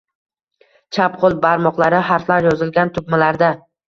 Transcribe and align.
Chap 0.95 1.19
qo’l 1.23 1.35
barmoqlari 1.43 1.99
harflar 2.07 2.47
yozilgan 2.47 2.93
tugmalarda 2.97 3.51